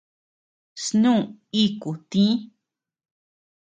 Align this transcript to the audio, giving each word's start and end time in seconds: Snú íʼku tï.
Snú 0.83 1.13
íʼku 1.63 1.89
tï. 2.09 2.23